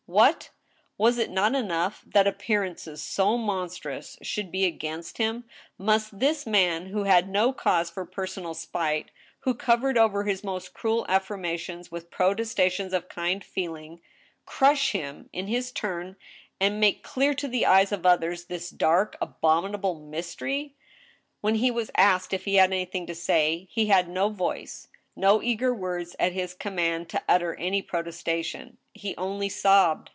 [0.07, 0.49] What!
[0.97, 5.45] was it not enough that appearances so monstrous should be against him?
[5.77, 9.05] Must this man, who had no cause for personal •spite,
[9.45, 14.01] who covered over his most cruel aflSrmations with protesta^ tions of kind feeling,
[14.45, 16.17] crush him in his turn,
[16.59, 20.75] and make clear to the eyes of others this dark, abominable mystery?
[21.39, 25.41] When he was asked if he had anything to say, he had no voice, no
[25.43, 30.09] eager words at his command, to utter any protestation.* He only sobbed.